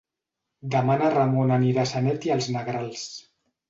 Demà 0.75 0.95
na 1.03 1.11
Ramona 1.17 1.57
anirà 1.59 1.87
a 1.87 1.93
Sanet 1.95 2.29
i 2.31 2.37
els 2.41 2.53
Negrals. 2.59 3.09